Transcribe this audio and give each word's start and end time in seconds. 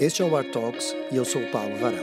Este 0.00 0.22
é 0.22 0.24
o 0.24 0.36
Art 0.36 0.50
Talks 0.50 0.92
e 1.12 1.16
eu 1.16 1.24
sou 1.24 1.40
o 1.40 1.50
Paulo 1.52 1.76
Varela. 1.76 2.02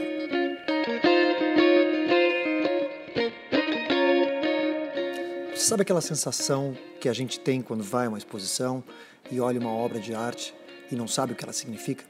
Você 5.50 5.64
sabe 5.64 5.82
aquela 5.82 6.00
sensação 6.00 6.74
que 6.98 7.06
a 7.06 7.12
gente 7.12 7.38
tem 7.38 7.60
quando 7.60 7.84
vai 7.84 8.06
a 8.06 8.08
uma 8.08 8.16
exposição 8.16 8.82
e 9.30 9.38
olha 9.40 9.60
uma 9.60 9.70
obra 9.70 10.00
de 10.00 10.14
arte 10.14 10.54
e 10.90 10.96
não 10.96 11.06
sabe 11.06 11.34
o 11.34 11.36
que 11.36 11.44
ela 11.44 11.52
significa? 11.52 12.02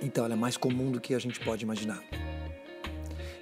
Então 0.00 0.24
ela 0.24 0.32
é 0.32 0.38
mais 0.38 0.56
comum 0.56 0.90
do 0.90 1.02
que 1.02 1.14
a 1.14 1.18
gente 1.18 1.38
pode 1.40 1.62
imaginar. 1.62 2.02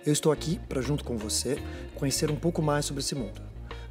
Eu 0.05 0.13
estou 0.13 0.33
aqui 0.33 0.59
para, 0.69 0.83
junto 0.83 1.05
com 1.05 1.17
você, 1.17 1.57
conhecer 1.95 2.29
um 2.29 2.37
pouco 2.37 2.61
mais 2.61 2.87
sobre 2.87 3.05
esse 3.05 3.15
mundo. 3.15 3.41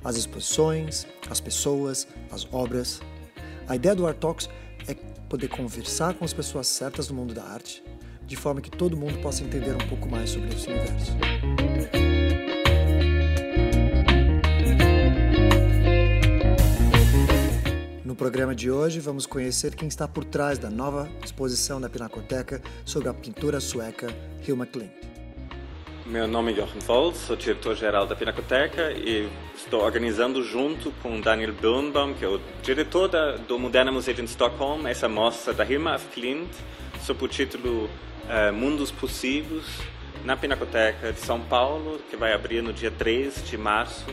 As 0.04 0.18
exposições, 0.18 1.08
as 1.30 1.40
pessoas, 1.40 2.06
as 2.30 2.46
obras. 2.52 3.00
A 3.66 3.78
ideia 3.78 3.96
do 3.96 4.06
Art 4.06 4.18
Talks 4.18 4.50
é 4.88 4.94
poder 5.30 5.48
conversar 5.48 6.16
com 6.16 6.26
as 6.26 6.34
pessoas 6.34 6.68
certas 6.68 7.08
do 7.08 7.14
mundo 7.14 7.34
da 7.34 7.44
arte, 7.44 7.84
de 8.26 8.36
forma 8.36 8.60
que 8.60 8.72
todo 8.72 8.98
mundo 8.98 9.20
possa 9.22 9.44
entender 9.44 9.76
um 9.76 9.88
pouco 9.88 10.10
mais 10.10 10.32
sobre 10.32 10.50
esse 10.50 10.68
universo. 10.68 11.12
No 18.04 18.16
programa 18.16 18.56
de 18.56 18.72
hoje, 18.72 19.00
vamos 19.00 19.28
conhecer 19.28 19.76
quem 19.76 19.88
está 19.88 20.08
por 20.08 20.26
trás 20.26 20.58
da 20.58 20.70
nova 20.70 21.08
exposição 21.24 21.80
da 21.80 21.88
Pinacoteca 21.88 22.62
sobre 22.84 23.08
a 23.08 23.14
pintura 23.14 23.60
sueca 23.60 24.08
Hilma 24.46 24.66
Klint. 24.66 25.09
Meu 26.10 26.28
nome 26.28 26.54
é 26.54 26.56
Jochen 26.56 26.82
Volz, 26.82 27.18
sou 27.18 27.36
diretor-geral 27.36 28.08
da 28.08 28.16
Pinacoteca 28.16 28.92
e 28.92 29.30
estou 29.56 29.84
organizando 29.84 30.44
junto 30.44 30.92
com 31.04 31.22
Daniel 31.22 31.54
Birnbaum, 31.54 32.16
que 32.16 32.26
é 32.26 32.28
o 32.28 32.42
diretor 32.64 33.08
da, 33.08 33.34
do 33.34 33.60
Moderna 33.60 33.92
Museu 33.92 34.16
de 34.16 34.24
Stockholm, 34.24 34.88
essa 34.88 35.08
mostra 35.08 35.54
da 35.54 35.64
Hilma 35.64 35.94
af 35.94 36.08
Klint, 36.08 36.50
sob 37.04 37.26
o 37.26 37.28
título 37.28 37.84
uh, 37.84 38.52
Mundos 38.52 38.90
Possíveis, 38.90 39.64
na 40.26 40.36
Pinacoteca 40.36 41.14
de 41.14 41.20
São 41.20 41.40
Paulo, 41.42 42.00
que 42.10 42.18
vai 42.18 42.34
abrir 42.34 42.64
no 42.64 42.74
dia 42.74 42.90
3 42.90 43.48
de 43.48 43.56
março 43.56 44.08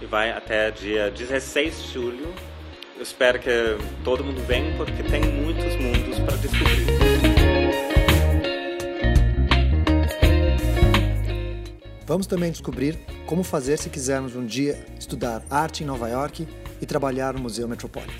e 0.00 0.06
vai 0.06 0.30
até 0.30 0.70
dia 0.70 1.10
16 1.10 1.82
de 1.82 1.92
julho. 1.92 2.34
Eu 2.96 3.02
espero 3.02 3.38
que 3.38 3.50
todo 4.02 4.24
mundo 4.24 4.40
venha, 4.46 4.74
porque 4.78 5.02
tem 5.02 5.20
muitos 5.20 5.76
mundos 5.76 5.91
Vamos 12.12 12.26
também 12.26 12.50
descobrir 12.50 12.98
como 13.24 13.42
fazer 13.42 13.78
se 13.78 13.88
quisermos 13.88 14.36
um 14.36 14.44
dia 14.44 14.78
estudar 15.00 15.42
arte 15.48 15.82
em 15.82 15.86
Nova 15.86 16.10
York 16.10 16.46
e 16.78 16.84
trabalhar 16.84 17.32
no 17.32 17.40
Museu 17.40 17.66
Metropolitan. 17.66 18.12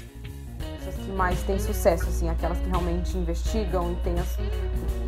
As 0.88 0.94
que 0.94 1.12
mais 1.12 1.42
têm 1.42 1.58
sucesso, 1.58 2.04
assim, 2.08 2.26
aquelas 2.30 2.56
que 2.56 2.70
realmente 2.70 3.18
investigam 3.18 3.92
e 3.92 3.96
têm 3.96 4.18
as, 4.18 4.38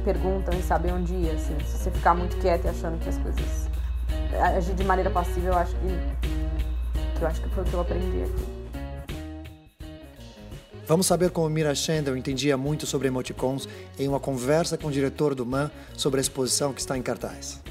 perguntam 0.05 0.53
e 0.59 0.62
sabem 0.62 0.93
onde 0.93 1.15
ir, 1.15 1.31
assim. 1.31 1.57
Se 1.65 1.79
você 1.79 1.91
ficar 1.93 2.12
muito 2.15 2.37
quieto 2.37 2.67
e 2.67 2.69
achando 2.69 3.03
que 3.03 3.09
as 3.09 3.17
coisas 3.17 3.71
agir 4.55 4.75
de 4.75 4.85
maneira 4.85 5.09
passiva, 5.09 5.47
eu 5.47 5.55
acho 5.55 5.75
que, 5.77 7.17
que 7.17 7.23
eu 7.23 7.27
acho 7.27 7.41
que 7.41 7.49
foi 7.49 7.65
o 7.65 7.67
que 7.67 7.73
eu 7.73 7.81
aprendi 7.81 8.23
aqui. 8.25 8.45
Vamos 10.87 11.07
saber 11.07 11.31
como 11.31 11.49
Mira 11.49 11.75
Schendel 11.75 12.19
entendia 12.19 12.59
muito 12.59 12.85
sobre 12.85 13.09
emoticons 13.09 13.67
em 13.99 14.07
uma 14.07 14.21
conversa 14.21 14.77
com 14.77 14.89
o 14.89 14.93
diretor 14.93 15.35
do 15.35 15.47
MAN 15.47 15.71
sobre 15.97 16.21
a 16.21 16.21
exposição 16.21 16.75
que 16.75 16.81
está 16.81 16.99
em 16.99 17.03
cartaz 17.03 17.62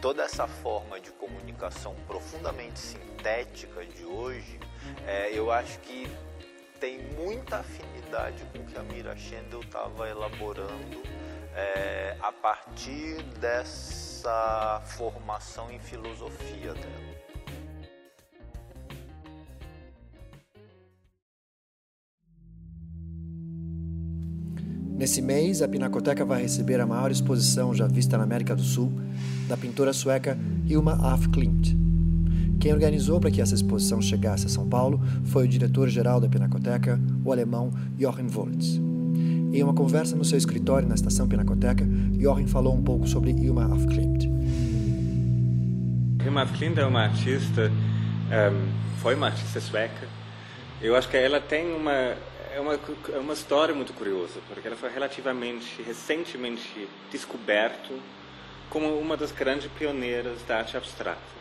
toda 0.00 0.22
essa 0.22 0.46
forma 0.46 1.00
de 1.00 1.10
comunicação 1.12 1.94
profundamente 2.06 2.78
sintética 2.78 3.84
de 3.84 4.04
hoje, 4.04 4.58
é, 5.06 5.30
eu 5.32 5.50
acho 5.50 5.78
que 5.80 6.08
tem 6.78 6.98
muita 7.14 7.58
afinidade 7.58 8.44
com 8.52 8.58
o 8.58 8.64
que 8.64 8.78
a 8.78 8.82
Mira 8.82 9.16
Schendel 9.16 9.60
estava 9.60 10.08
elaborando 10.08 11.02
é, 11.54 12.16
a 12.20 12.30
partir 12.30 13.22
dessa 13.40 14.80
formação 14.84 15.70
em 15.70 15.80
filosofia 15.80 16.74
dela. 16.74 17.18
Nesse 24.98 25.22
mês, 25.22 25.62
a 25.62 25.68
Pinacoteca 25.68 26.24
vai 26.24 26.42
receber 26.42 26.80
a 26.80 26.86
maior 26.86 27.08
exposição 27.12 27.72
já 27.72 27.86
vista 27.86 28.18
na 28.18 28.24
América 28.24 28.56
do 28.56 28.64
Sul 28.64 28.92
da 29.46 29.56
pintora 29.56 29.92
sueca 29.92 30.36
Hilma 30.68 30.98
af 31.00 31.28
Klint. 31.28 31.68
Quem 32.58 32.72
organizou 32.72 33.20
para 33.20 33.30
que 33.30 33.40
essa 33.40 33.54
exposição 33.54 34.02
chegasse 34.02 34.46
a 34.46 34.48
São 34.48 34.68
Paulo 34.68 35.00
foi 35.26 35.44
o 35.44 35.48
diretor-geral 35.48 36.20
da 36.20 36.28
Pinacoteca, 36.28 36.98
o 37.24 37.30
alemão 37.30 37.70
Jochen 37.96 38.26
Woltz. 38.26 38.80
Em 39.52 39.62
uma 39.62 39.72
conversa 39.72 40.16
no 40.16 40.24
seu 40.24 40.36
escritório 40.36 40.88
na 40.88 40.96
estação 40.96 41.28
Pinacoteca, 41.28 41.86
Jochen 42.18 42.48
falou 42.48 42.74
um 42.74 42.82
pouco 42.82 43.06
sobre 43.06 43.30
Hilma 43.30 43.72
af 43.72 43.86
Klint. 43.86 44.24
Hilma 46.24 46.42
af 46.42 46.58
Klint 46.58 46.76
é 46.76 46.84
uma 46.84 47.02
artista, 47.02 47.70
um, 47.70 48.34
ehm, 48.34 48.68
foi 48.96 49.14
uma 49.14 49.28
artista 49.28 49.60
sueca. 49.60 50.08
Eu 50.82 50.96
acho 50.96 51.08
que 51.08 51.16
ela 51.16 51.40
tem 51.40 51.72
uma 51.72 52.16
é 52.54 52.60
uma, 52.60 52.74
é 52.74 53.18
uma 53.18 53.32
história 53.32 53.74
muito 53.74 53.92
curiosa, 53.92 54.40
porque 54.48 54.66
ela 54.66 54.76
foi 54.76 54.90
relativamente 54.90 55.82
recentemente 55.82 56.88
descoberto 57.10 57.98
como 58.70 58.98
uma 58.98 59.16
das 59.16 59.32
grandes 59.32 59.70
pioneiras 59.72 60.42
da 60.42 60.58
arte 60.58 60.76
abstrata. 60.76 61.38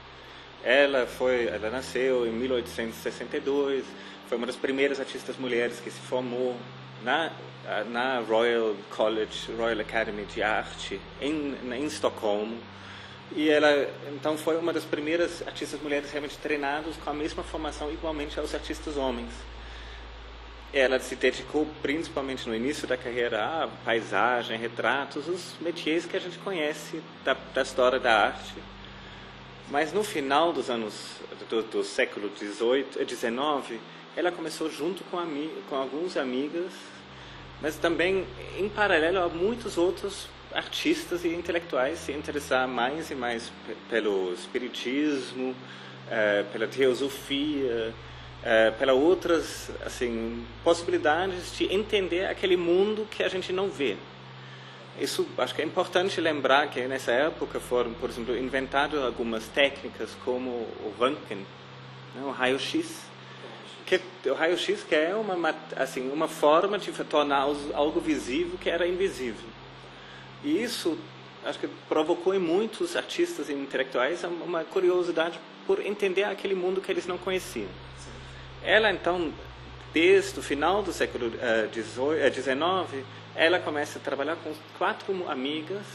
Ela 0.64 1.06
foi, 1.06 1.48
ela 1.48 1.70
nasceu 1.70 2.26
em 2.26 2.32
1862, 2.32 3.86
foi 4.28 4.38
uma 4.38 4.48
das 4.48 4.56
primeiras 4.56 5.00
artistas 5.00 5.38
mulheres 5.38 5.80
que 5.80 5.92
se 5.92 6.00
formou 6.00 6.56
na 7.04 7.32
na 7.90 8.20
Royal 8.22 8.78
College, 8.90 9.52
Royal 9.58 9.82
Academy 9.82 10.24
de 10.26 10.42
Arte 10.42 11.02
em 11.22 11.54
em 11.72 11.86
Estocolmo. 11.86 12.58
E 13.36 13.50
ela 13.50 13.90
então 14.08 14.38
foi 14.38 14.56
uma 14.56 14.72
das 14.72 14.86
primeiras 14.86 15.46
artistas 15.46 15.82
mulheres 15.82 16.10
realmente 16.10 16.38
treinadas 16.38 16.96
com 16.96 17.10
a 17.10 17.14
mesma 17.14 17.44
formação 17.44 17.92
igualmente 17.92 18.40
aos 18.40 18.56
artistas 18.56 18.96
homens 18.96 19.34
ela 20.74 21.00
se 21.00 21.16
dedicou 21.16 21.68
principalmente 21.82 22.48
no 22.48 22.56
início 22.56 22.88
da 22.88 22.98
carreira 22.98 23.64
a 23.64 23.68
paisagem, 23.86 24.58
retratos, 24.58 25.28
os 25.28 25.56
métiers 25.62 26.06
que 26.06 26.18
a 26.18 26.20
gente 26.20 26.38
conhece 26.40 27.02
da, 27.24 27.36
da 27.54 27.62
história 27.62 28.00
da 28.00 28.26
arte. 28.28 28.56
Mas 29.70 29.92
no 29.92 30.04
final 30.04 30.54
dos 30.54 30.70
anos 30.70 31.18
do, 31.50 31.62
do 31.64 31.84
século 31.84 32.32
XIX, 32.38 33.80
ela 34.16 34.32
começou 34.32 34.70
junto 34.70 35.04
com, 35.06 35.18
com 35.70 35.76
alguns 35.76 36.18
amigas, 36.18 36.72
mas 37.62 37.76
também 37.76 38.26
em 38.58 38.70
paralelo 38.70 39.20
a 39.20 39.30
muitos 39.30 39.78
outros 39.78 40.28
artistas 40.54 41.24
e 41.26 41.30
intelectuais 41.30 42.00
se 42.00 42.12
interessar 42.12 42.68
mais 42.68 43.12
e 43.12 43.16
mais 43.16 43.52
pelo 43.90 44.34
espiritismo, 44.34 45.56
eh, 46.10 46.46
pela 46.52 46.68
teosofia, 46.68 47.94
é, 48.44 48.72
pela 48.72 48.94
outras 48.94 49.70
assim 49.86 50.46
possibilidades 50.64 51.56
de 51.58 51.74
entender 51.74 52.26
aquele 52.26 52.58
mundo 52.58 53.08
que 53.10 53.24
a 53.24 53.28
gente 53.28 53.52
não 53.52 53.70
vê. 53.70 53.98
Isso 55.00 55.28
acho 55.38 55.54
que 55.54 55.62
é 55.62 55.66
importante 55.66 56.20
lembrar 56.20 56.68
que 56.70 56.82
nessa 56.88 57.12
época 57.12 57.60
foram, 57.60 57.94
por 57.94 58.10
exemplo, 58.10 58.36
inventadas 58.36 59.04
algumas 59.04 59.48
técnicas 59.48 60.10
como 60.26 60.50
o 60.50 60.94
Röntgen, 61.00 61.46
né, 62.16 62.24
o 62.24 62.32
raio-x, 62.32 63.06
que 63.86 64.02
o 64.26 64.34
raio-x 64.34 64.84
que 64.84 64.96
é 64.96 65.16
uma 65.16 65.56
assim 65.76 66.10
uma 66.12 66.28
forma 66.28 66.80
de 66.80 66.92
tornar 67.04 67.48
algo 67.74 68.00
visível 68.00 68.58
que 68.58 68.70
era 68.70 68.88
invisível. 68.88 69.48
E 70.44 70.62
isso 70.62 70.98
acho 71.46 71.60
que 71.60 71.68
provocou 71.88 72.34
em 72.34 72.40
muitos 72.40 72.96
artistas 72.96 73.50
e 73.50 73.54
intelectuais 73.54 74.24
uma 74.24 74.64
curiosidade 74.64 75.40
por 75.66 75.86
entender 75.86 76.24
aquele 76.24 76.56
mundo 76.56 76.82
que 76.82 76.92
eles 76.92 77.06
não 77.06 77.18
conheciam. 77.18 77.70
Ela, 78.68 78.92
então, 78.92 79.34
desde 79.94 80.38
o 80.38 80.44
final 80.44 80.84
do 80.84 80.92
século 80.92 81.32
XIX, 81.72 82.58
uh, 82.60 83.06
ela 83.34 83.60
começa 83.60 83.98
a 83.98 84.02
trabalhar 84.02 84.36
com 84.44 84.54
quatro 84.78 85.26
amigas 85.30 85.86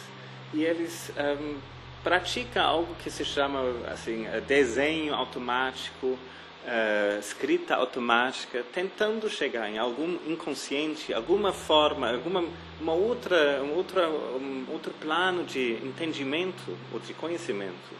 e 0.54 0.64
eles 0.64 1.12
um, 1.38 1.58
praticam 2.02 2.64
algo 2.64 2.94
que 2.94 3.10
se 3.10 3.26
chama 3.26 3.60
assim 3.92 4.24
desenho 4.46 5.14
automático, 5.14 6.06
uh, 6.06 7.19
escrita 7.20 7.74
automática, 7.74 8.64
tentando 8.72 9.28
chegar 9.28 9.69
em 9.69 9.76
algum 9.76 10.16
inconsciente, 10.26 11.12
alguma 11.12 11.52
forma, 11.52 12.10
alguma 12.10 12.42
uma 12.80 12.94
outra, 12.94 13.62
um 13.62 13.74
outra, 13.74 14.08
um 14.08 14.64
outro 14.72 14.94
plano 14.98 15.44
de 15.44 15.74
entendimento 15.84 16.74
ou 16.90 16.98
de 16.98 17.12
conhecimento 17.12 17.92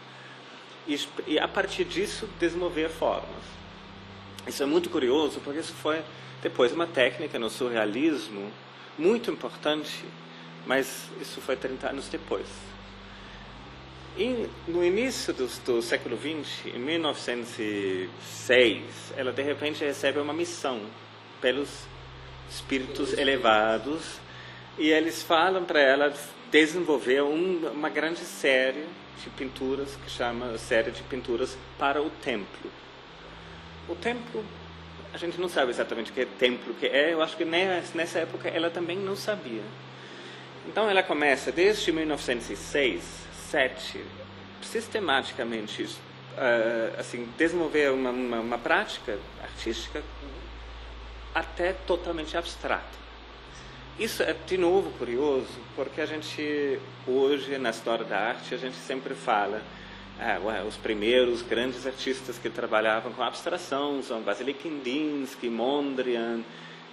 e 1.27 1.37
a 1.37 1.47
partir 1.47 1.85
disso 1.85 2.27
desenvolver 2.39 2.89
formas. 2.89 3.62
Isso 4.47 4.63
é 4.63 4.65
muito 4.65 4.89
curioso, 4.89 5.39
porque 5.41 5.59
isso 5.59 5.73
foi 5.73 6.01
depois 6.41 6.73
uma 6.73 6.85
técnica 6.85 7.39
no 7.39 7.49
surrealismo 7.49 8.51
muito 8.97 9.31
importante, 9.31 10.03
mas 10.65 11.09
isso 11.21 11.39
foi 11.41 11.55
30 11.55 11.89
anos 11.89 12.09
depois. 12.09 12.47
E 14.17 14.49
no 14.67 14.83
início 14.83 15.33
do, 15.33 15.47
do 15.65 15.81
século 15.81 16.17
XX, 16.17 16.75
em 16.75 16.79
1906, 16.79 18.83
ela 19.17 19.31
de 19.31 19.41
repente 19.41 19.83
recebe 19.83 20.19
uma 20.19 20.33
missão 20.33 20.81
pelos 21.41 21.87
espíritos 22.49 23.13
elevados 23.13 24.19
e 24.77 24.89
eles 24.89 25.23
falam 25.23 25.65
para 25.65 25.81
ela 25.81 26.13
desenvolver 26.51 27.23
um, 27.23 27.67
uma 27.69 27.89
grande 27.89 28.19
série 28.19 28.85
de 29.23 29.29
pinturas 29.31 29.95
que 29.95 30.11
chama 30.11 30.59
série 30.59 30.91
de 30.91 31.01
pinturas 31.03 31.57
para 31.79 32.01
o 32.01 32.09
templo. 32.09 32.69
O 33.87 33.95
templo, 33.95 34.43
a 35.13 35.17
gente 35.17 35.39
não 35.39 35.49
sabe 35.49 35.71
exatamente 35.71 36.11
o 36.11 36.13
que 36.13 36.21
é 36.21 36.25
templo 36.25 36.73
que 36.73 36.87
é. 36.87 37.13
Eu 37.13 37.21
acho 37.21 37.35
que 37.35 37.45
nessa 37.45 38.19
época 38.19 38.49
ela 38.49 38.69
também 38.69 38.97
não 38.97 39.15
sabia. 39.15 39.63
Então 40.67 40.89
ela 40.89 41.03
começa 41.03 41.51
desde 41.51 41.91
1906, 41.91 43.03
7, 43.49 44.03
sistematicamente 44.61 45.83
uh, 45.83 46.99
assim 46.99 47.27
desenvolver 47.37 47.91
uma, 47.91 48.09
uma, 48.11 48.39
uma 48.39 48.57
prática 48.57 49.19
artística 49.41 50.01
até 51.35 51.73
totalmente 51.73 52.37
abstrata. 52.37 53.03
Isso 53.99 54.23
é, 54.23 54.35
de 54.47 54.57
novo, 54.57 54.89
curioso, 54.97 55.47
porque 55.75 56.01
a 56.01 56.05
gente, 56.05 56.79
hoje, 57.05 57.57
na 57.59 57.69
história 57.69 58.03
da 58.03 58.17
arte, 58.17 58.55
a 58.55 58.57
gente 58.57 58.75
sempre 58.75 59.13
fala 59.13 59.61
ah, 60.19 60.39
ué, 60.43 60.63
os 60.63 60.77
primeiros 60.77 61.41
grandes 61.41 61.85
artistas 61.87 62.37
que 62.37 62.49
trabalhavam 62.49 63.11
com 63.11 63.23
abstração 63.23 64.01
são 64.03 64.21
Vasily 64.21 64.53
Kandinsky, 64.53 65.49
Mondrian 65.49 66.41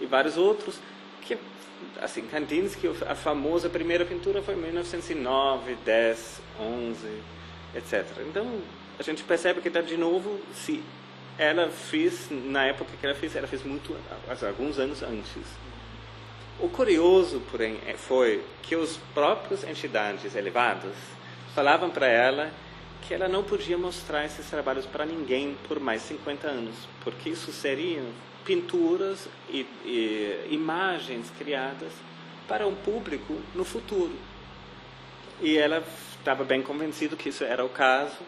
e 0.00 0.06
vários 0.06 0.36
outros, 0.36 0.78
que, 1.22 1.36
assim, 2.00 2.22
Kandinsky, 2.22 2.88
a 3.06 3.14
famosa 3.14 3.68
primeira 3.68 4.04
pintura 4.04 4.42
foi 4.42 4.54
em 4.54 4.58
1909, 4.58 5.76
10, 5.84 6.42
11, 6.58 7.06
etc. 7.76 8.06
Então, 8.28 8.60
a 8.98 9.02
gente 9.02 9.22
percebe 9.22 9.60
que 9.60 9.68
está 9.68 9.80
de 9.80 9.96
novo, 9.96 10.40
se 10.54 10.82
ela 11.38 11.68
fez, 11.68 12.28
na 12.30 12.66
época 12.66 12.90
que 12.98 13.06
ela 13.06 13.14
fez, 13.14 13.36
ela 13.36 13.46
fez 13.46 13.62
muito, 13.62 13.96
alguns 14.46 14.78
anos 14.78 15.02
antes. 15.02 15.44
O 16.58 16.68
curioso, 16.68 17.40
porém, 17.50 17.78
é, 17.86 17.94
foi 17.94 18.42
que 18.62 18.76
os 18.76 18.98
próprios 19.14 19.64
entidades 19.64 20.34
elevadas 20.34 20.94
falavam 21.54 21.88
para 21.88 22.06
ela 22.06 22.50
que 23.06 23.14
ela 23.14 23.28
não 23.28 23.42
podia 23.42 23.76
mostrar 23.76 24.24
esses 24.24 24.46
trabalhos 24.46 24.86
para 24.86 25.04
ninguém 25.04 25.56
por 25.66 25.80
mais 25.80 26.02
50 26.02 26.46
anos, 26.46 26.74
porque 27.02 27.30
isso 27.30 27.52
seriam 27.52 28.06
pinturas 28.44 29.28
e, 29.48 29.66
e 29.84 30.48
imagens 30.50 31.30
criadas 31.38 31.92
para 32.48 32.66
um 32.66 32.74
público 32.74 33.36
no 33.54 33.64
futuro. 33.64 34.14
E 35.40 35.56
ela 35.56 35.82
estava 36.18 36.44
bem 36.44 36.62
convencida 36.62 37.16
que 37.16 37.28
isso 37.28 37.44
era 37.44 37.64
o 37.64 37.68
caso. 37.68 38.18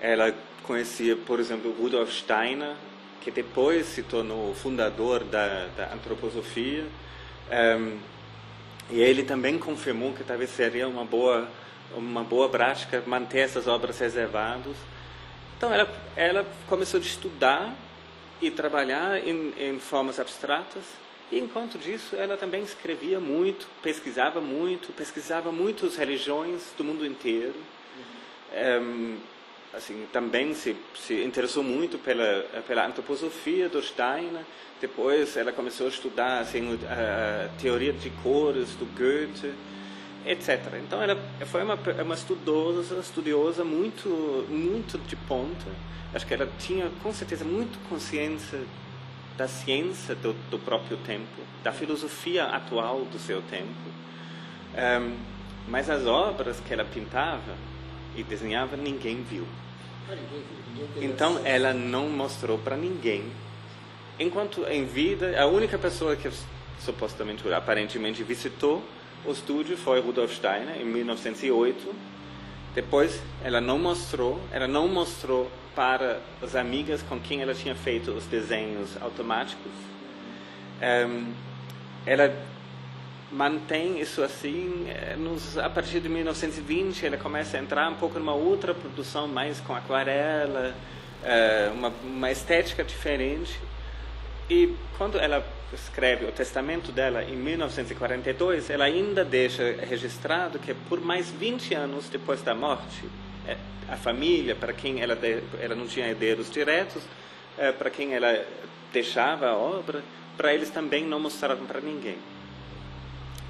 Ela 0.00 0.34
conhecia, 0.62 1.16
por 1.16 1.40
exemplo, 1.40 1.72
Rudolf 1.72 2.12
Steiner, 2.12 2.74
que 3.20 3.30
depois 3.30 3.86
se 3.86 4.02
tornou 4.02 4.54
fundador 4.54 5.24
da, 5.24 5.66
da 5.76 5.92
antroposofia 5.92 6.84
um, 7.50 7.98
e 8.90 9.00
ele 9.00 9.22
também 9.22 9.58
confirmou 9.58 10.12
que 10.12 10.22
talvez 10.22 10.50
seria 10.50 10.86
uma 10.86 11.04
boa 11.04 11.48
uma 11.94 12.24
boa 12.24 12.48
prática 12.48 13.02
manter 13.06 13.40
essas 13.40 13.66
obras 13.66 13.98
reservadas. 13.98 14.76
Então 15.56 15.72
ela 15.72 15.88
ela 16.16 16.46
começou 16.68 16.98
a 16.98 17.02
estudar 17.02 17.74
e 18.40 18.50
trabalhar 18.50 19.26
em, 19.26 19.52
em 19.58 19.78
formas 19.78 20.18
abstratas. 20.20 20.84
E 21.30 21.38
enquanto 21.38 21.78
disso, 21.78 22.14
ela 22.16 22.36
também 22.36 22.62
escrevia 22.62 23.18
muito, 23.18 23.66
pesquisava 23.82 24.40
muito, 24.40 24.92
pesquisava 24.92 25.50
muitas 25.50 25.96
religiões 25.96 26.62
do 26.78 26.84
mundo 26.84 27.04
inteiro. 27.04 27.54
Um, 28.80 29.16
assim, 29.74 30.06
também 30.12 30.54
se, 30.54 30.76
se 30.94 31.24
interessou 31.24 31.64
muito 31.64 31.98
pela, 31.98 32.44
pela 32.66 32.86
antroposofia 32.86 33.68
do 33.68 33.82
Steiner. 33.82 34.42
Depois 34.80 35.36
ela 35.36 35.52
começou 35.52 35.86
a 35.86 35.90
estudar 35.90 36.38
assim, 36.38 36.78
a, 36.88 37.48
teoria 37.60 37.92
de 37.92 38.10
cores 38.22 38.74
do 38.74 38.86
Goethe, 38.96 39.52
etc. 40.26 40.80
Então 40.82 41.00
ela 41.02 41.16
foi 41.46 41.62
uma, 41.62 41.78
uma 42.02 42.14
estudiosa, 42.14 42.98
estudiosa 42.98 43.64
muito, 43.64 44.08
muito 44.48 44.98
de 44.98 45.16
ponta. 45.16 45.70
Acho 46.14 46.26
que 46.26 46.34
ela 46.34 46.48
tinha 46.58 46.90
com 47.02 47.12
certeza 47.12 47.44
muito 47.44 47.78
consciência 47.88 48.60
da 49.36 49.46
ciência 49.46 50.14
do, 50.14 50.32
do 50.50 50.58
próprio 50.58 50.96
tempo, 50.98 51.42
da 51.62 51.72
filosofia 51.72 52.44
atual 52.44 53.04
do 53.04 53.18
seu 53.18 53.42
tempo. 53.42 53.66
Um, 54.74 55.16
mas 55.68 55.90
as 55.90 56.06
obras 56.06 56.60
que 56.60 56.72
ela 56.72 56.84
pintava 56.84 57.54
e 58.16 58.22
desenhava 58.22 58.76
ninguém 58.76 59.22
viu. 59.22 59.46
Então 60.96 61.40
ela 61.44 61.74
não 61.74 62.08
mostrou 62.08 62.58
para 62.58 62.76
ninguém. 62.76 63.24
Enquanto 64.18 64.64
em 64.64 64.86
vida, 64.86 65.38
a 65.40 65.46
única 65.46 65.76
pessoa 65.76 66.16
que 66.16 66.30
supostamente, 66.78 67.46
aparentemente 67.52 68.22
visitou 68.22 68.82
o 69.26 69.32
estúdio 69.32 69.76
foi 69.76 70.00
Rudolf 70.00 70.32
Steiner 70.34 70.80
em 70.80 70.84
1908. 70.84 71.94
Depois 72.74 73.20
ela 73.42 73.60
não 73.60 73.78
mostrou, 73.78 74.40
ela 74.52 74.68
não 74.68 74.86
mostrou 74.86 75.50
para 75.74 76.20
as 76.42 76.54
amigas 76.54 77.02
com 77.02 77.18
quem 77.20 77.42
ela 77.42 77.54
tinha 77.54 77.74
feito 77.74 78.10
os 78.10 78.24
desenhos 78.26 78.96
automáticos. 79.00 79.72
Um, 80.82 81.32
ela 82.04 82.34
mantém 83.30 84.00
isso 84.00 84.22
assim. 84.22 84.86
Eh, 84.88 85.16
nos, 85.18 85.58
a 85.58 85.68
partir 85.68 86.00
de 86.00 86.08
1920, 86.08 87.06
ela 87.06 87.16
começa 87.16 87.56
a 87.56 87.60
entrar 87.60 87.90
um 87.90 87.94
pouco 87.94 88.18
numa 88.18 88.34
outra 88.34 88.74
produção, 88.74 89.26
mais 89.26 89.60
com 89.60 89.74
aquarela, 89.74 90.74
uh, 91.22 91.72
uma, 91.74 91.92
uma 92.04 92.30
estética 92.30 92.84
diferente. 92.84 93.60
E 94.48 94.74
quando 94.96 95.18
ela 95.18 95.44
escreve 95.72 96.24
o 96.24 96.32
testamento 96.32 96.92
dela 96.92 97.24
em 97.24 97.36
1942, 97.36 98.70
ela 98.70 98.84
ainda 98.84 99.24
deixa 99.24 99.76
registrado 99.88 100.58
que 100.58 100.72
por 100.72 101.00
mais 101.00 101.30
20 101.30 101.74
anos 101.74 102.08
depois 102.08 102.42
da 102.42 102.54
morte, 102.54 103.04
eh, 103.46 103.56
a 103.88 103.96
família, 103.96 104.54
para 104.54 104.72
quem 104.72 105.00
ela, 105.00 105.18
ela 105.60 105.74
não 105.74 105.86
tinha 105.86 106.08
herdeiros 106.08 106.50
diretos, 106.50 107.02
para 107.78 107.88
quem 107.88 108.14
ela 108.14 108.44
deixava 108.92 109.48
a 109.48 109.56
obra, 109.56 110.02
para 110.36 110.52
eles 110.52 110.70
também 110.70 111.04
não 111.04 111.18
mostraram 111.18 111.64
para 111.64 111.80
ninguém. 111.80 112.18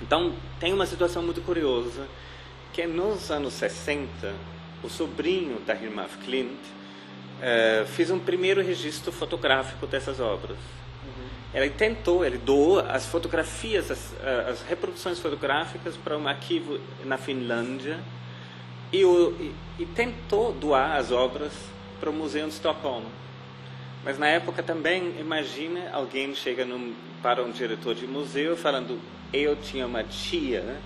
Então, 0.00 0.34
tem 0.60 0.72
uma 0.72 0.86
situação 0.86 1.22
muito 1.22 1.40
curiosa, 1.40 2.06
que 2.72 2.86
nos 2.86 3.30
anos 3.30 3.54
60, 3.54 4.34
o 4.82 4.88
sobrinho 4.88 5.58
da 5.60 5.74
irmã 5.74 6.06
Clint 6.24 6.50
uh, 6.50 7.86
fez 7.86 8.10
um 8.10 8.18
primeiro 8.18 8.62
registro 8.62 9.10
fotográfico 9.10 9.86
dessas 9.86 10.20
obras. 10.20 10.58
Ele 11.54 11.70
tentou, 11.70 12.24
ele 12.24 12.38
doou 12.38 12.80
as 12.80 13.06
fotografias, 13.06 13.90
as, 13.90 13.98
uh, 13.98 14.50
as 14.50 14.62
reproduções 14.62 15.18
fotográficas 15.18 15.96
para 15.96 16.16
um 16.18 16.26
arquivo 16.28 16.78
na 17.04 17.16
Finlândia 17.16 17.98
e, 18.92 19.04
o, 19.04 19.30
e, 19.40 19.54
e 19.82 19.86
tentou 19.86 20.52
doar 20.52 20.96
as 20.96 21.10
obras 21.10 21.52
para 21.98 22.10
o 22.10 22.12
Museu 22.12 22.46
de 22.46 22.54
Estocolmo. 22.54 23.10
Mas 24.04 24.18
na 24.18 24.28
época 24.28 24.62
também, 24.62 25.14
imagina 25.18 25.90
alguém 25.92 26.34
chega 26.34 26.64
num, 26.64 26.94
para 27.22 27.42
um 27.42 27.50
diretor 27.50 27.94
de 27.94 28.06
museu 28.06 28.56
falando: 28.56 29.00
eu 29.32 29.56
tinha 29.56 29.84
uma 29.84 30.04
tia 30.04 30.76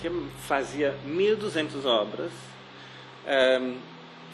que 0.00 0.08
fazia 0.46 0.94
1.200 1.04 1.84
obras, 1.84 2.30
um, 2.30 3.30
ehm, 3.30 3.74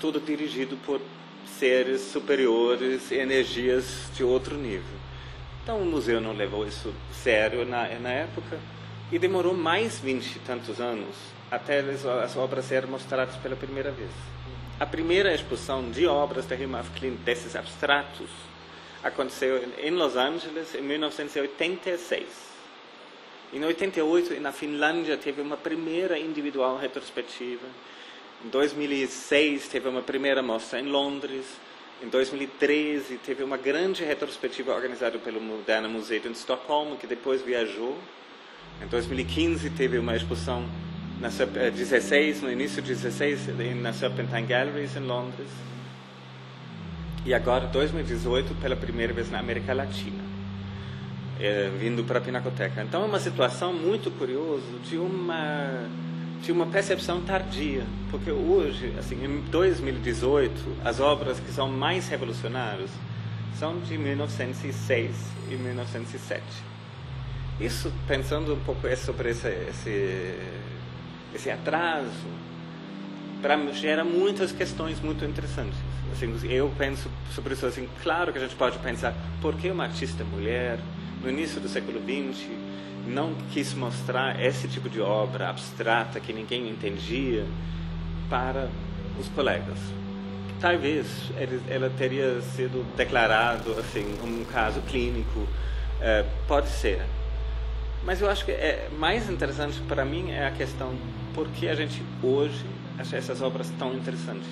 tudo 0.00 0.20
dirigido 0.20 0.76
por 0.84 1.00
seres 1.46 2.02
superiores, 2.02 3.10
energias 3.10 4.10
de 4.14 4.22
outro 4.22 4.56
nível. 4.56 5.05
Então 5.66 5.78
o 5.78 5.84
museu 5.84 6.20
não 6.20 6.32
levou 6.32 6.64
isso 6.64 6.94
sério 7.12 7.66
na, 7.66 7.88
na 7.98 8.10
época 8.10 8.56
e 9.10 9.18
demorou 9.18 9.52
mais 9.52 9.98
20 9.98 10.36
e 10.36 10.38
tantos 10.38 10.80
anos 10.80 11.16
até 11.50 11.80
as 11.80 12.36
obras 12.36 12.66
serem 12.66 12.88
mostradas 12.88 13.34
pela 13.38 13.56
primeira 13.56 13.90
vez. 13.90 14.12
A 14.78 14.86
primeira 14.86 15.34
exposição 15.34 15.90
de 15.90 16.06
obras 16.06 16.46
da 16.46 16.54
Riemann 16.54 16.84
Klein, 16.96 17.16
desses 17.16 17.56
abstratos, 17.56 18.30
aconteceu 19.02 19.60
em 19.82 19.90
Los 19.90 20.14
Angeles 20.14 20.72
em 20.72 20.82
1986. 20.82 22.28
Em 23.52 23.64
88, 23.64 24.40
na 24.40 24.52
Finlândia, 24.52 25.16
teve 25.16 25.40
uma 25.40 25.56
primeira 25.56 26.16
individual 26.16 26.78
retrospectiva. 26.78 27.66
Em 28.44 28.48
2006, 28.50 29.66
teve 29.66 29.88
uma 29.88 30.02
primeira 30.02 30.44
mostra 30.44 30.78
em 30.78 30.86
Londres. 30.86 31.44
Em 32.02 32.08
2013, 32.08 33.18
teve 33.18 33.42
uma 33.42 33.56
grande 33.56 34.04
retrospectiva 34.04 34.74
organizada 34.74 35.18
pelo 35.18 35.40
Moderna 35.40 35.88
Museu 35.88 36.20
em 36.24 36.32
Estocolmo, 36.32 36.96
que 36.96 37.06
depois 37.06 37.42
viajou. 37.42 37.96
Em 38.82 38.86
2015, 38.86 39.70
teve 39.70 39.98
uma 39.98 40.14
exposição 40.14 40.68
na 41.20 41.28
16, 41.28 42.42
no 42.42 42.52
início 42.52 42.82
de 42.82 42.94
16, 42.94 43.48
na 43.80 43.92
Serpentine 43.92 44.42
Galleries 44.42 44.94
em 44.94 45.00
Londres. 45.00 45.48
E 47.24 47.32
agora, 47.32 47.66
2018, 47.66 48.54
pela 48.56 48.76
primeira 48.76 49.12
vez 49.12 49.30
na 49.30 49.38
América 49.38 49.72
Latina 49.72 50.36
é, 51.40 51.70
vindo 51.78 52.04
para 52.04 52.18
a 52.18 52.22
Pinacoteca. 52.22 52.82
Então 52.82 53.02
é 53.02 53.06
uma 53.06 53.20
situação 53.20 53.72
muito 53.72 54.10
curiosa 54.10 54.78
de 54.84 54.96
uma 54.96 55.88
de 56.46 56.52
uma 56.52 56.66
percepção 56.66 57.20
tardia, 57.22 57.84
porque 58.08 58.30
hoje, 58.30 58.94
assim, 58.96 59.16
em 59.16 59.40
2018, 59.50 60.76
as 60.84 61.00
obras 61.00 61.40
que 61.40 61.50
são 61.50 61.68
mais 61.68 62.06
revolucionárias 62.06 62.88
são 63.58 63.80
de 63.80 63.98
1906 63.98 65.10
e 65.50 65.56
1907. 65.56 66.44
isso, 67.58 67.92
pensando 68.06 68.54
um 68.54 68.60
pouco 68.60 68.82
sobre 68.96 69.30
esse, 69.30 69.48
esse, 69.48 70.38
esse 71.34 71.50
atraso, 71.50 72.12
gera 73.72 74.04
muitas 74.04 74.52
questões 74.52 75.00
muito 75.00 75.24
interessantes. 75.24 75.76
Assim, 76.12 76.32
eu 76.48 76.72
penso 76.78 77.10
sobre 77.34 77.54
isso 77.54 77.66
assim, 77.66 77.88
claro 78.04 78.30
que 78.30 78.38
a 78.38 78.42
gente 78.42 78.54
pode 78.54 78.78
pensar 78.78 79.12
por 79.42 79.56
que 79.56 79.68
uma 79.68 79.82
artista 79.82 80.22
mulher 80.22 80.78
no 81.26 81.32
início 81.32 81.60
do 81.60 81.68
século 81.68 82.00
XX 82.00 82.46
não 83.04 83.34
quis 83.52 83.74
mostrar 83.74 84.40
esse 84.40 84.68
tipo 84.68 84.88
de 84.88 85.00
obra 85.00 85.50
abstrata 85.50 86.20
que 86.20 86.32
ninguém 86.32 86.68
entendia 86.68 87.44
para 88.30 88.70
os 89.18 89.26
colegas. 89.30 89.78
Talvez 90.60 91.06
ela 91.68 91.90
teria 91.90 92.40
sido 92.40 92.86
declarado 92.96 93.72
assim 93.72 94.06
um 94.22 94.44
caso 94.44 94.80
clínico, 94.82 95.48
é, 96.00 96.24
pode 96.46 96.68
ser. 96.68 97.02
Mas 98.04 98.20
eu 98.20 98.30
acho 98.30 98.44
que 98.44 98.52
é 98.52 98.88
mais 98.96 99.28
interessante 99.28 99.80
para 99.80 100.04
mim 100.04 100.30
é 100.30 100.46
a 100.46 100.52
questão 100.52 100.94
por 101.34 101.48
que 101.48 101.68
a 101.68 101.74
gente 101.74 102.00
hoje 102.22 102.64
acha 103.00 103.16
essas 103.16 103.42
obras 103.42 103.68
tão 103.76 103.94
interessantes. 103.94 104.48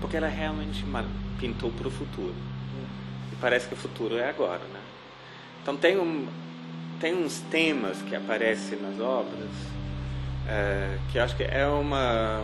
Porque 0.00 0.16
ela 0.16 0.28
realmente 0.28 0.84
pintou 1.38 1.70
para 1.70 1.86
o 1.86 1.90
futuro. 1.90 2.34
E 3.32 3.36
parece 3.36 3.68
que 3.68 3.74
o 3.74 3.76
futuro 3.76 4.18
é 4.18 4.28
agora, 4.28 4.62
né? 4.72 4.80
Então 5.64 5.74
tem 5.74 5.98
um 5.98 6.26
tem 7.00 7.14
uns 7.14 7.40
temas 7.50 8.02
que 8.02 8.14
aparecem 8.14 8.78
nas 8.80 9.00
obras 9.00 9.48
é, 10.46 10.98
que 11.10 11.18
acho 11.18 11.34
que 11.34 11.42
é 11.42 11.66
uma 11.66 12.42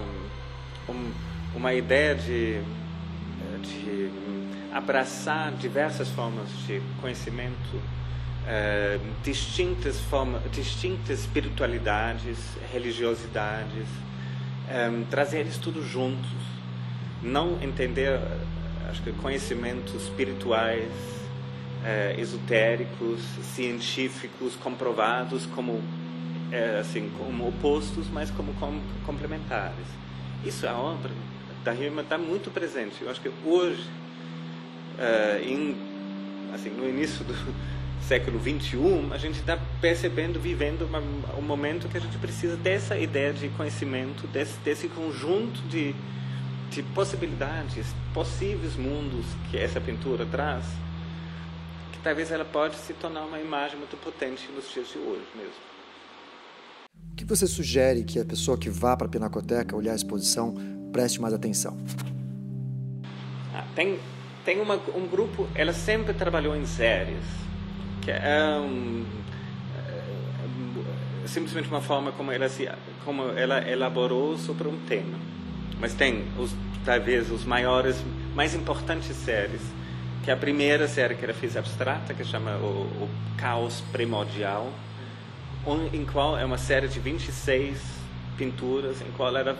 um, 0.89 1.13
uma 1.55 1.75
ideia 1.75 2.15
de 2.15 2.63
de 3.63 4.11
abraçar 4.73 5.53
diversas 5.53 6.09
formas 6.09 6.49
de 6.67 6.81
conhecimento 7.03 7.79
é, 8.49 8.99
distintas 9.23 10.01
formas 10.01 10.41
distintas 10.51 11.21
espiritualidades 11.21 12.39
religiosidades 12.73 13.87
é, 14.67 14.89
trazer 15.11 15.45
isso 15.47 15.61
tudo 15.61 15.83
juntos. 15.83 16.31
Não 17.23 17.61
entender 17.61 18.19
acho 18.89 19.03
que 19.03 19.13
conhecimentos 19.13 19.95
espirituais 19.95 21.20
é, 21.85 22.15
esotéricos, 22.19 23.21
científicos, 23.55 24.55
comprovados 24.57 25.47
como 25.47 25.83
é, 26.53 26.79
assim 26.81 27.11
como 27.17 27.49
opostos, 27.49 28.07
mas 28.13 28.31
como 28.31 28.53
com, 28.55 28.81
complementares. 29.07 29.87
Isso 30.45 30.67
a 30.67 30.73
obra 30.73 31.11
da 31.65 31.73
Riemann 31.73 32.03
está 32.03 32.19
muito 32.19 32.51
presente. 32.51 33.03
Eu 33.03 33.11
acho 33.11 33.21
que 33.21 33.31
hoje, 33.45 33.85
é, 34.99 35.43
em, 35.45 35.77
assim, 36.53 36.71
no 36.71 36.89
início 36.89 37.25
do 37.25 37.35
século 38.07 38.39
21, 38.39 39.13
a 39.13 39.19
gente 39.19 39.39
está 39.39 39.59
percebendo, 39.81 40.41
vivendo 40.41 40.87
uma, 40.87 41.01
um 41.39 41.43
momento 41.43 41.89
que 41.89 41.97
a 41.97 42.01
gente 42.01 42.17
precisa 42.19 42.57
dessa 42.57 42.99
ideia 42.99 43.33
de 43.33 43.49
conhecimento, 43.51 44.27
desse, 44.27 44.59
desse 44.61 44.89
conjunto 44.89 45.61
de, 45.69 45.95
de 46.71 46.83
possibilidades, 46.83 47.95
possíveis 48.13 48.77
mundos 48.77 49.27
que 49.51 49.57
essa 49.57 49.81
pintura 49.81 50.27
traz 50.27 50.65
talvez 52.03 52.31
ela 52.31 52.45
pode 52.45 52.77
se 52.77 52.93
tornar 52.95 53.25
uma 53.25 53.39
imagem 53.39 53.79
muito 53.79 53.97
potente 53.97 54.51
nos 54.53 54.73
dias 54.73 54.89
de 54.89 54.99
hoje 54.99 55.27
mesmo. 55.35 55.71
O 57.13 57.17
que 57.17 57.25
você 57.25 57.47
sugere 57.47 58.05
que 58.05 58.19
a 58.19 58.25
pessoa 58.25 58.57
que 58.59 58.71
vá 58.71 58.97
para 58.97 59.07
a 59.07 59.11
Pinacoteca 59.11 59.77
olhar 59.77 59.93
a 59.93 59.97
exposição 59.97 60.55
preste 60.93 61.21
mais 61.21 61.35
atenção? 61.35 61.77
Ah, 63.55 63.65
tem 63.75 63.99
tem 64.45 64.61
uma, 64.61 64.77
um 64.95 65.07
grupo, 65.07 65.47
ela 65.55 65.73
sempre 65.73 66.15
trabalhou 66.15 66.57
em 66.57 66.65
séries, 66.65 67.25
que 68.01 68.11
é 68.11 68.59
um, 68.59 69.05
é, 69.77 71.27
simplesmente 71.27 71.69
uma 71.69 71.83
forma 71.83 72.11
como 72.13 72.33
ela 72.33 72.49
se 72.49 72.69
como 73.05 73.23
ela 73.31 73.69
elaborou 73.69 74.39
sobre 74.39 74.67
um 74.67 74.79
tema. 74.87 75.19
Mas 75.79 75.95
tem 75.95 76.25
os 76.39 76.55
talvez 76.85 77.31
os 77.31 77.45
maiores, 77.45 77.97
mais 78.35 78.55
importantes 78.55 79.15
séries 79.15 79.61
que 80.31 80.33
é 80.33 80.37
a 80.37 80.39
primeira 80.39 80.87
série 80.87 81.17
que 81.17 81.25
ela 81.25 81.35
fez 81.35 81.57
abstrata, 81.57 82.15
que 82.15 82.25
chama 82.25 82.53
o, 82.59 82.85
o 83.03 83.09
Caos 83.37 83.83
Primordial, 83.91 84.73
em 85.93 86.05
qual 86.05 86.39
é 86.39 86.45
uma 86.45 86.57
série 86.57 86.87
de 86.87 87.01
26 87.01 87.77
pinturas, 88.39 89.01
em 89.03 89.11
qual 89.17 89.37
ela 89.37 89.59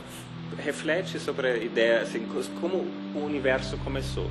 reflete 0.57 1.19
sobre 1.19 1.49
a 1.49 1.57
ideia, 1.57 2.03
assim, 2.03 2.25
como 2.61 2.87
o 3.13 3.19
universo 3.19 3.77
começou. 3.79 4.31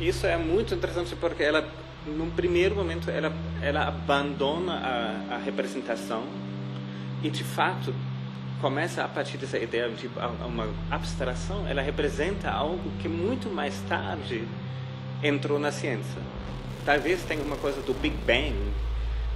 Isso 0.00 0.26
é 0.26 0.38
muito 0.38 0.74
interessante 0.74 1.14
porque 1.14 1.42
ela, 1.42 1.68
num 2.06 2.30
primeiro 2.30 2.74
momento, 2.74 3.10
ela, 3.10 3.30
ela 3.60 3.86
abandona 3.86 4.76
a, 4.76 5.34
a 5.34 5.36
representação 5.36 6.24
e, 7.22 7.28
de 7.28 7.44
fato, 7.44 7.94
começa 8.62 9.04
a 9.04 9.08
partir 9.08 9.36
dessa 9.36 9.58
ideia 9.58 9.90
de 9.90 10.08
uma 10.46 10.70
abstração, 10.90 11.68
ela 11.68 11.82
representa 11.82 12.50
algo 12.50 12.90
que 12.98 13.08
muito 13.08 13.50
mais 13.50 13.78
tarde 13.90 14.48
entrou 15.22 15.58
na 15.58 15.72
ciência. 15.72 16.20
Talvez 16.84 17.22
tenha 17.24 17.42
uma 17.42 17.56
coisa 17.56 17.80
do 17.82 17.92
Big 17.94 18.16
Bang, 18.26 18.54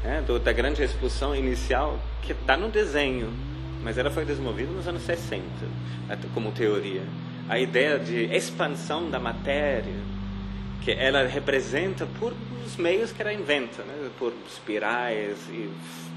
né, 0.03 0.23
do, 0.27 0.39
da 0.39 0.53
grande 0.53 0.83
explosão 0.83 1.35
inicial, 1.35 1.99
que 2.23 2.33
está 2.33 2.57
no 2.57 2.69
desenho, 2.69 3.33
mas 3.83 3.99
ela 3.99 4.11
foi 4.11 4.25
desenvolvida 4.25 4.71
nos 4.73 4.87
anos 4.87 5.03
60 5.03 5.43
como 6.35 6.53
teoria. 6.53 7.03
A 7.49 7.59
ideia 7.59 7.99
de 7.99 8.25
expansão 8.35 9.11
da 9.11 9.19
matéria, 9.19 9.95
que 10.83 10.91
ela 10.91 11.27
representa 11.27 12.07
por 12.19 12.33
os 12.65 12.77
meios 12.77 13.13
que 13.13 13.21
ela 13.21 13.33
inventa, 13.33 13.83
né, 13.83 14.11
por 14.19 14.33
espirais 14.49 15.37
e 15.51 15.71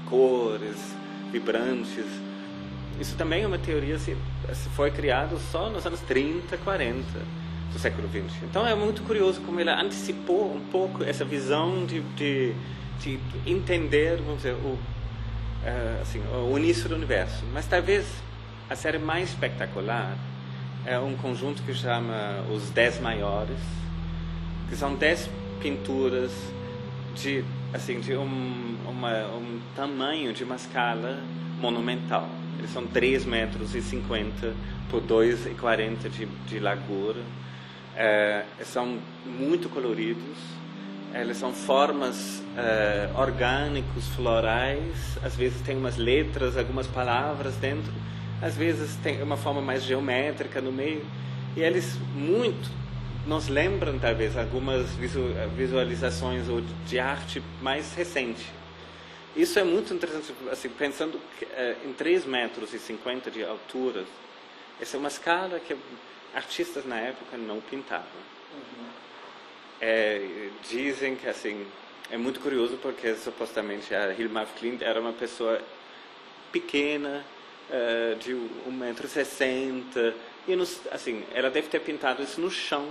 cores 0.08 0.94
vibrantes. 1.30 2.06
Isso 3.00 3.16
também 3.16 3.42
é 3.42 3.46
uma 3.46 3.58
teoria 3.58 3.98
que 3.98 4.16
foi 4.74 4.90
criado 4.90 5.38
só 5.50 5.68
nos 5.68 5.84
anos 5.84 6.00
30, 6.00 6.56
40 6.58 7.02
do 7.72 7.78
século 7.78 8.08
XX. 8.08 8.42
Então 8.42 8.66
é 8.66 8.74
muito 8.74 9.02
curioso 9.02 9.40
como 9.40 9.60
ele 9.60 9.70
antecipou 9.70 10.54
um 10.54 10.60
pouco 10.70 11.04
essa 11.04 11.24
visão 11.24 11.84
de, 11.84 12.00
de, 12.16 12.54
de 13.00 13.18
entender, 13.46 14.16
vamos 14.18 14.38
dizer, 14.38 14.54
o, 14.54 14.68
uh, 14.68 16.02
assim, 16.02 16.20
o 16.50 16.56
início 16.58 16.88
do 16.88 16.94
universo. 16.94 17.44
Mas 17.52 17.66
talvez 17.66 18.06
a 18.68 18.74
série 18.74 18.98
mais 18.98 19.30
espetacular 19.30 20.16
é 20.84 20.98
um 20.98 21.16
conjunto 21.16 21.62
que 21.62 21.74
chama 21.74 22.44
Os 22.52 22.70
Dez 22.70 23.00
Maiores, 23.00 23.58
que 24.68 24.76
são 24.76 24.94
dez 24.94 25.28
pinturas 25.60 26.32
de, 27.14 27.44
assim, 27.72 28.00
de 28.00 28.16
um, 28.16 28.76
uma, 28.86 29.26
um 29.28 29.60
tamanho, 29.74 30.32
de 30.32 30.44
uma 30.44 30.56
escala 30.56 31.18
monumental. 31.60 32.28
Eles 32.58 32.70
são 32.70 32.86
3 32.86 33.24
metros 33.24 33.74
e 33.74 33.82
50 33.82 34.54
por 34.90 35.02
2,40 35.02 36.08
de, 36.08 36.26
de 36.48 36.58
largura 36.58 37.20
é, 37.96 38.44
são 38.62 38.98
muito 39.24 39.68
coloridos, 39.68 40.36
eles 41.14 41.38
são 41.38 41.52
formas 41.52 42.42
é, 42.56 43.08
orgânicos, 43.16 44.06
florais, 44.14 45.18
às 45.24 45.34
vezes 45.34 45.60
tem 45.62 45.76
umas 45.76 45.96
letras, 45.96 46.56
algumas 46.56 46.86
palavras 46.86 47.54
dentro, 47.56 47.92
às 48.42 48.54
vezes 48.54 48.96
tem 48.96 49.22
uma 49.22 49.36
forma 49.36 49.62
mais 49.62 49.82
geométrica 49.82 50.60
no 50.60 50.70
meio, 50.70 51.04
e 51.56 51.62
eles 51.62 51.96
muito 52.14 52.70
nos 53.26 53.48
lembram 53.48 53.98
talvez 53.98 54.36
algumas 54.36 54.86
visualizações 55.56 56.44
de 56.86 56.98
arte 56.98 57.42
mais 57.60 57.92
recente. 57.94 58.46
Isso 59.34 59.58
é 59.58 59.64
muito 59.64 59.92
interessante, 59.92 60.32
assim, 60.50 60.68
pensando 60.68 61.20
é, 61.54 61.76
em 61.84 61.92
3 61.92 62.24
metros 62.24 62.72
e 62.72 62.78
50 62.78 63.30
de 63.30 63.42
altura, 63.42 64.04
essa 64.80 64.96
é 64.96 64.98
uma 64.98 65.08
escala 65.08 65.60
que 65.60 65.76
artistas 66.34 66.84
na 66.84 66.98
época 66.98 67.36
não 67.36 67.60
pintavam. 67.60 68.06
Uhum. 68.54 68.86
É, 69.80 70.48
dizem 70.68 71.16
que 71.16 71.28
assim 71.28 71.66
é 72.10 72.16
muito 72.16 72.40
curioso 72.40 72.78
porque 72.80 73.14
supostamente 73.16 73.94
a 73.94 74.12
Hilma 74.12 74.46
Klint 74.58 74.82
era 74.82 75.00
uma 75.00 75.12
pessoa 75.12 75.60
pequena, 76.52 77.24
uh, 77.70 78.16
de 78.16 78.32
1,60m, 78.32 80.14
e 80.48 80.54
nos, 80.54 80.80
assim, 80.90 81.24
ela 81.34 81.50
deve 81.50 81.68
ter 81.68 81.80
pintado 81.80 82.22
isso 82.22 82.40
no 82.40 82.50
chão. 82.50 82.88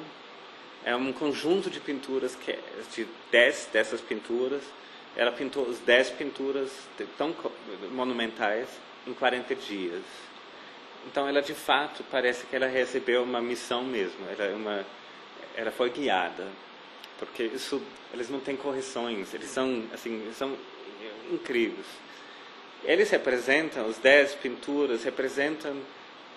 É 0.83 0.95
um 0.95 1.11
conjunto 1.13 1.69
de 1.69 1.79
pinturas, 1.79 2.35
que, 2.35 2.57
de 2.93 3.07
10 3.31 3.69
dessas 3.71 4.01
pinturas. 4.01 4.61
Ela 5.15 5.31
pintou 5.31 5.69
as 5.69 5.79
10 5.79 6.11
pinturas 6.11 6.69
tão 7.17 7.33
monumentais 7.91 8.67
em 9.07 9.13
40 9.13 9.55
dias. 9.55 10.03
Então 11.05 11.27
ela 11.27 11.41
de 11.41 11.53
fato 11.53 12.03
parece 12.09 12.45
que 12.45 12.55
ela 12.55 12.67
recebeu 12.67 13.23
uma 13.23 13.41
missão 13.41 13.83
mesmo. 13.83 14.25
Ela, 14.29 14.45
é 14.45 14.55
uma, 14.55 14.85
ela 15.55 15.71
foi 15.71 15.89
guiada, 15.89 16.47
porque 17.19 17.43
isso 17.43 17.81
eles 18.13 18.29
não 18.29 18.39
têm 18.39 18.55
correções. 18.55 19.33
Eles 19.33 19.49
são 19.49 19.83
assim, 19.93 20.31
são 20.37 20.55
incríveis. 21.31 21.85
Eles 22.83 23.09
representam 23.09 23.87
as 23.87 23.97
dez 23.97 24.33
pinturas 24.35 25.03
representam 25.03 25.75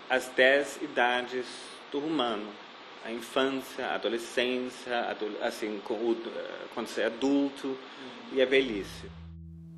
as 0.09 0.29
dez 0.29 0.79
idades 0.83 1.47
do 1.93 1.99
humano 1.99 2.49
a 3.05 3.13
infância, 3.13 3.87
a 3.87 3.95
adolescência, 3.95 5.17
assim, 5.43 5.81
quando 6.75 6.87
você 6.87 7.03
é 7.03 7.07
adulto 7.07 7.77
e 8.33 8.43
a 8.43 8.47
velhice. 8.47 9.11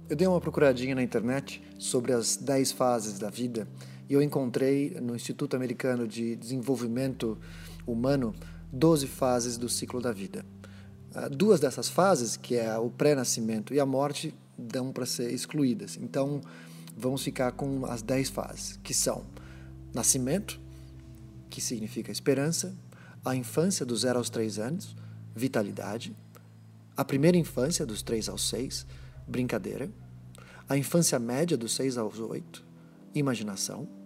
Eu 0.08 0.16
dei 0.16 0.26
uma 0.26 0.40
procuradinha 0.40 0.96
na 0.96 1.02
internet 1.02 1.62
sobre 1.78 2.12
as 2.12 2.36
10 2.36 2.72
fases 2.72 3.18
da 3.20 3.30
vida 3.30 3.68
e 4.10 4.12
eu 4.12 4.20
encontrei 4.20 4.98
no 5.00 5.14
Instituto 5.14 5.54
Americano 5.54 6.06
de 6.06 6.34
Desenvolvimento 6.34 7.38
Humano 7.86 8.34
12 8.72 9.06
fases 9.06 9.56
do 9.56 9.68
ciclo 9.68 10.00
da 10.00 10.10
vida. 10.10 10.44
Ah, 11.14 11.28
duas 11.28 11.60
dessas 11.60 11.88
fases, 11.88 12.36
que 12.36 12.56
é 12.56 12.76
o 12.76 12.90
pré-nascimento 12.90 13.72
e 13.72 13.78
a 13.78 13.86
morte, 13.86 14.34
dão 14.58 14.92
para 14.92 15.06
ser 15.06 15.32
excluídas. 15.32 15.96
Então, 15.96 16.40
vamos 16.96 17.22
ficar 17.22 17.52
com 17.52 17.86
as 17.86 18.02
10 18.02 18.30
fases, 18.30 18.80
que 18.82 18.92
são 18.92 19.24
nascimento, 19.94 20.60
que 21.48 21.60
significa 21.60 22.10
esperança, 22.10 22.76
a 23.24 23.36
infância 23.36 23.86
dos 23.86 24.00
0 24.00 24.18
aos 24.18 24.28
3 24.28 24.58
anos, 24.58 24.96
vitalidade, 25.36 26.16
a 26.96 27.04
primeira 27.04 27.36
infância 27.36 27.86
dos 27.86 28.02
3 28.02 28.28
aos 28.28 28.48
6, 28.48 28.86
brincadeira, 29.26 29.88
a 30.68 30.76
infância 30.76 31.18
média 31.20 31.56
dos 31.56 31.74
6 31.74 31.96
aos 31.96 32.18
8, 32.18 32.64
imaginação, 33.14 33.99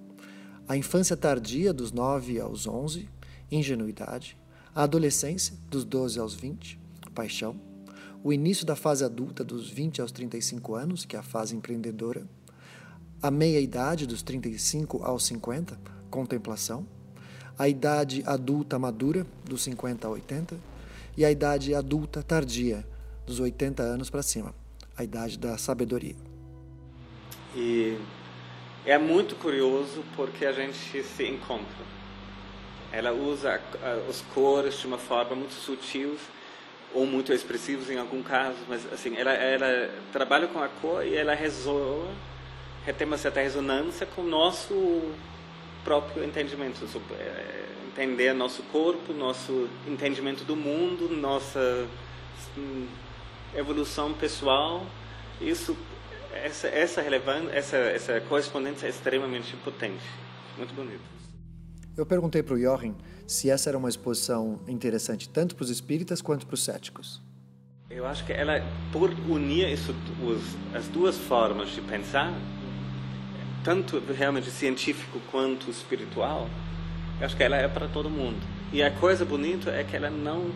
a 0.66 0.76
infância 0.76 1.16
tardia 1.16 1.72
dos 1.72 1.92
9 1.92 2.40
aos 2.40 2.66
11, 2.66 3.08
ingenuidade, 3.50 4.36
a 4.74 4.82
adolescência 4.82 5.54
dos 5.70 5.84
12 5.84 6.18
aos 6.18 6.34
20, 6.34 6.78
paixão, 7.14 7.60
o 8.22 8.32
início 8.32 8.64
da 8.64 8.74
fase 8.74 9.04
adulta 9.04 9.44
dos 9.44 9.68
20 9.68 10.00
aos 10.00 10.10
35 10.10 10.74
anos, 10.74 11.04
que 11.04 11.14
é 11.14 11.18
a 11.18 11.22
fase 11.22 11.54
empreendedora, 11.54 12.26
a 13.22 13.30
meia-idade 13.30 14.06
dos 14.06 14.22
35 14.22 15.02
aos 15.04 15.24
50, 15.26 15.78
contemplação, 16.10 16.86
a 17.58 17.68
idade 17.68 18.22
adulta 18.26 18.78
madura 18.78 19.26
dos 19.44 19.62
50 19.62 20.06
a 20.06 20.10
80 20.10 20.56
e 21.16 21.24
a 21.24 21.30
idade 21.30 21.74
adulta 21.74 22.22
tardia 22.22 22.86
dos 23.26 23.38
80 23.38 23.82
anos 23.82 24.10
para 24.10 24.22
cima, 24.22 24.54
a 24.96 25.04
idade 25.04 25.38
da 25.38 25.56
sabedoria. 25.56 26.16
E 27.54 27.98
é 28.86 28.98
muito 28.98 29.34
curioso 29.36 30.04
porque 30.14 30.44
a 30.44 30.52
gente 30.52 31.02
se 31.02 31.26
encontra. 31.26 31.84
Ela 32.92 33.12
usa 33.12 33.60
as 34.08 34.20
cores 34.34 34.78
de 34.78 34.86
uma 34.86 34.98
forma 34.98 35.34
muito 35.34 35.54
sutil 35.54 36.16
ou 36.92 37.04
muito 37.04 37.32
expressivos 37.32 37.90
em 37.90 37.98
algum 37.98 38.22
caso, 38.22 38.58
mas 38.68 38.80
assim, 38.92 39.16
ela, 39.16 39.32
ela 39.32 39.90
trabalha 40.12 40.46
com 40.46 40.62
a 40.62 40.68
cor 40.68 41.04
e 41.04 41.16
ela 41.16 41.34
ressoa, 41.34 42.08
tem 42.96 43.06
uma 43.06 43.18
certa 43.18 43.40
ressonância 43.40 44.06
com 44.06 44.22
o 44.22 44.26
nosso 44.26 45.12
próprio 45.82 46.24
entendimento, 46.24 46.84
é, 47.18 47.64
entender 47.88 48.32
nosso 48.32 48.62
corpo, 48.64 49.12
nosso 49.12 49.68
entendimento 49.88 50.44
do 50.44 50.54
mundo, 50.54 51.08
nossa 51.16 51.86
hum, 52.56 52.86
evolução 53.54 54.12
pessoal. 54.12 54.86
Isso, 55.40 55.76
essa, 56.38 56.68
essa 56.68 57.00
essa, 57.52 57.76
essa 57.76 58.20
correspondência 58.22 58.86
é 58.86 58.90
extremamente 58.90 59.56
potente, 59.56 60.04
muito 60.56 60.74
bonito. 60.74 61.02
Eu 61.96 62.04
perguntei 62.04 62.42
para 62.42 62.54
o 62.54 62.58
Jochen 62.58 62.96
se 63.26 63.48
essa 63.48 63.70
era 63.70 63.78
uma 63.78 63.88
exposição 63.88 64.60
interessante 64.66 65.28
tanto 65.28 65.54
para 65.54 65.64
os 65.64 65.70
espíritas 65.70 66.20
quanto 66.20 66.46
para 66.46 66.54
os 66.54 66.64
céticos. 66.64 67.22
Eu 67.88 68.06
acho 68.06 68.24
que 68.24 68.32
ela, 68.32 68.60
por 68.92 69.10
unir 69.28 69.72
isso, 69.72 69.94
os, 70.22 70.42
as 70.76 70.88
duas 70.88 71.16
formas 71.16 71.70
de 71.70 71.80
pensar, 71.80 72.34
tanto 73.62 74.00
realmente 74.12 74.50
científico 74.50 75.20
quanto 75.30 75.70
espiritual, 75.70 76.48
eu 77.20 77.26
acho 77.26 77.36
que 77.36 77.42
ela 77.42 77.56
é 77.56 77.68
para 77.68 77.86
todo 77.86 78.10
mundo. 78.10 78.40
E 78.72 78.82
a 78.82 78.90
coisa 78.90 79.24
bonita 79.24 79.70
é 79.70 79.84
que 79.84 79.94
ela 79.94 80.10
não, 80.10 80.50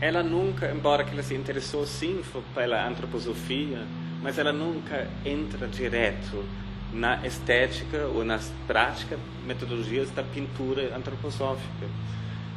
ela 0.00 0.22
nunca, 0.22 0.70
embora 0.72 1.04
que 1.04 1.12
ela 1.12 1.22
se 1.22 1.34
interessou 1.34 1.86
sim 1.86 2.20
pela 2.54 2.84
antroposofia, 2.84 3.86
mas 4.22 4.38
ela 4.38 4.52
nunca 4.52 5.08
entra 5.24 5.66
direto 5.66 6.44
na 6.92 7.26
estética 7.26 8.06
ou 8.14 8.24
nas 8.24 8.50
práticas, 8.66 9.18
metodologias 9.46 10.10
da 10.10 10.22
pintura 10.22 10.94
antroposófica. 10.96 11.86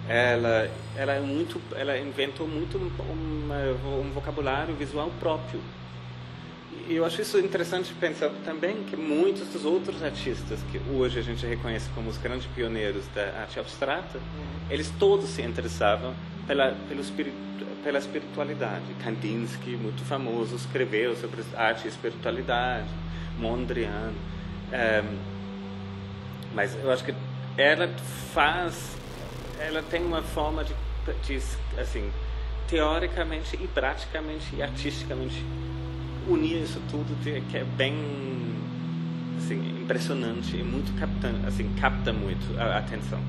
Ela, 0.07 0.69
ela 0.97 1.13
é 1.13 1.19
muito, 1.19 1.61
ela 1.75 1.97
inventou 1.97 2.47
muito 2.47 2.77
um, 2.77 4.01
um 4.01 4.11
vocabulário 4.11 4.73
visual 4.75 5.11
próprio. 5.19 5.59
E 6.87 6.95
eu 6.95 7.05
acho 7.05 7.21
isso 7.21 7.37
interessante 7.37 7.93
pensar 7.93 8.29
também 8.43 8.83
que 8.83 8.95
muitos 8.95 9.47
dos 9.49 9.63
outros 9.63 10.01
artistas 10.01 10.59
que 10.71 10.81
hoje 10.91 11.19
a 11.19 11.21
gente 11.21 11.45
reconhece 11.45 11.89
como 11.93 12.09
os 12.09 12.17
grandes 12.17 12.47
pioneiros 12.55 13.05
da 13.13 13.41
arte 13.41 13.59
abstrata, 13.59 14.19
eles 14.69 14.91
todos 14.97 15.29
se 15.29 15.41
interessavam 15.41 16.13
pela, 16.47 16.75
pelo 16.87 17.01
espírito, 17.01 17.35
pela 17.83 17.99
espiritualidade. 17.99 18.93
Kandinsky, 19.03 19.75
muito 19.75 20.03
famoso, 20.03 20.55
escreveu 20.55 21.15
sobre 21.15 21.43
arte 21.55 21.85
e 21.85 21.87
espiritualidade. 21.89 22.89
Mondrian. 23.39 24.11
É, 24.71 25.03
mas 26.53 26.75
eu 26.75 26.91
acho 26.91 27.03
que 27.03 27.13
ela 27.57 27.87
faz, 28.33 28.97
ela 29.59 29.81
tem 29.83 30.03
uma 30.03 30.21
forma 30.21 30.63
de, 30.63 30.73
de 31.23 31.41
assim, 31.79 32.09
teoricamente 32.67 33.57
e 33.61 33.67
praticamente 33.67 34.55
e 34.55 34.61
artisticamente 34.61 35.43
unir 36.27 36.61
isso 36.63 36.81
tudo 36.89 37.15
que 37.23 37.57
é 37.57 37.63
bem 37.63 37.95
assim, 39.37 39.81
impressionante 39.81 40.55
e 40.55 40.63
muito 40.63 40.97
capta, 40.99 41.29
assim, 41.47 41.73
capta 41.79 42.13
muito 42.13 42.57
a 42.59 42.77
atenção. 42.77 43.19